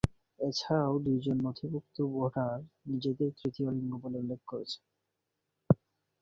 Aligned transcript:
এছাড়াও 0.39 0.95
দুইজন 0.99 1.37
নথিভূক্ত 1.45 1.97
ভোটার 2.13 2.57
নিজেদের 2.85 3.29
তৃতীয় 3.39 3.69
লিঙ্গ 3.71 3.93
বলে 4.03 4.17
উল্লেখ 4.19 4.41
করেছেন। 4.47 4.83